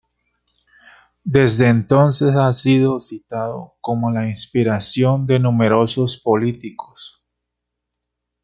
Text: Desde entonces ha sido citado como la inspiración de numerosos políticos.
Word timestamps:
Desde 1.25 1.67
entonces 1.69 2.33
ha 2.35 2.51
sido 2.53 2.99
citado 2.99 3.75
como 3.81 4.09
la 4.09 4.27
inspiración 4.27 5.27
de 5.27 5.37
numerosos 5.37 6.19
políticos. 6.19 7.21